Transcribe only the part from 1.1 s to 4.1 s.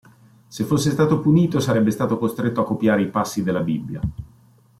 punito, sarebbe stato costretto a copiare i passi della Bibbia.